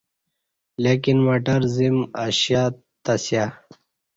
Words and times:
لیکن 0.83 1.17
مٹر 1.25 1.61
زیم 1.75 1.97
اشہ 2.23 2.63
تسیا 3.03 3.45